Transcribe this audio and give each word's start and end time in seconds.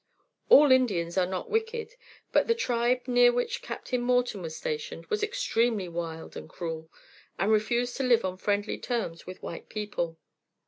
All 0.49 0.71
Indians 0.71 1.15
are 1.15 1.27
not 1.27 1.51
wicked; 1.51 1.93
but 2.31 2.47
the 2.47 2.55
tribe 2.55 3.01
near 3.07 3.31
which 3.31 3.61
Captain 3.61 4.01
Morton 4.01 4.41
was 4.41 4.57
stationed 4.57 5.05
was 5.11 5.21
extremely 5.21 5.87
wild 5.87 6.35
and 6.35 6.49
cruel, 6.49 6.89
and 7.37 7.51
refused 7.51 7.95
to 7.97 8.03
live 8.03 8.25
on 8.25 8.37
friendly 8.37 8.79
terms 8.79 9.27
with 9.27 9.43
white 9.43 9.69
people. 9.69 10.17